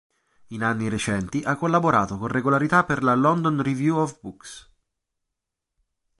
In 0.47 0.63
anni 0.63 0.89
recenti, 0.89 1.43
ha 1.43 1.55
collaborato 1.55 2.17
con 2.17 2.27
regolarità 2.29 2.83
per 2.85 3.03
la 3.03 3.13
"London 3.13 3.61
Review 3.61 3.97
of 3.97 4.19
Books". 4.19 4.67